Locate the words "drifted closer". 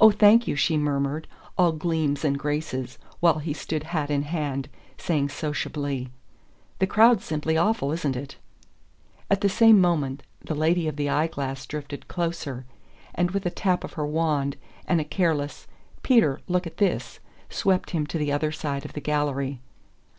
11.66-12.64